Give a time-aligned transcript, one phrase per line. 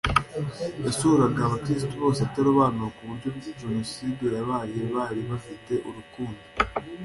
[0.85, 3.29] yasuraga abakirisito bose atarobanura ku buryo
[3.61, 6.41] jenoside yabaye bari bafite urukundo